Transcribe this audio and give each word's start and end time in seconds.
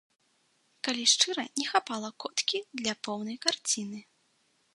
Калі 0.87 1.03
шчыра, 1.13 1.45
не 1.61 1.65
хапала 1.73 2.09
коткі 2.25 2.57
для 2.81 2.93
поўнай 3.09 3.37
карціны. 3.49 3.99